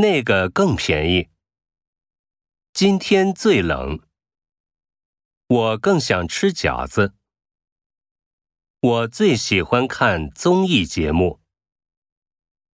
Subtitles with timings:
[0.00, 1.28] 那个更便宜。
[2.72, 3.98] 今天最冷。
[5.48, 7.14] 我更想吃饺子。
[8.80, 11.40] 我最喜欢看综艺节目。